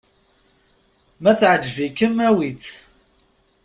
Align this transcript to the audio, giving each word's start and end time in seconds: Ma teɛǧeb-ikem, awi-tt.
Ma 1.21 1.31
teɛǧeb-ikem, 1.39 2.15
awi-tt. 2.27 2.71